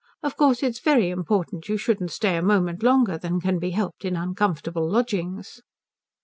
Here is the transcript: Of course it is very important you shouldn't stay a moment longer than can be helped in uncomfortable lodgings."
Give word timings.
Of 0.23 0.35
course 0.35 0.63
it 0.63 0.69
is 0.69 0.79
very 0.79 1.09
important 1.11 1.69
you 1.69 1.77
shouldn't 1.77 2.09
stay 2.09 2.35
a 2.35 2.41
moment 2.41 2.81
longer 2.81 3.19
than 3.19 3.39
can 3.39 3.59
be 3.59 3.69
helped 3.69 4.03
in 4.03 4.15
uncomfortable 4.15 4.89
lodgings." 4.89 5.61